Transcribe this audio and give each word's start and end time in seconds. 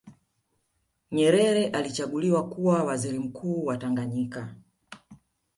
Nyerere 1.11 1.67
alichaguliwa 1.67 2.49
kuwa 2.49 2.83
waziri 2.83 3.19
mkuu 3.19 3.65
wa 3.65 3.77
Tanganyika 3.77 4.55